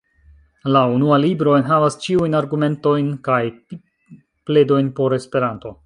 La 0.75 0.79
Unua 0.93 1.19
Libro 1.25 1.53
enhavas 1.59 1.99
ĉiujn 2.05 2.39
argumentojn 2.41 3.13
kaj 3.29 3.39
pledojn 4.49 4.95
por 5.01 5.21
Esperanto. 5.21 5.77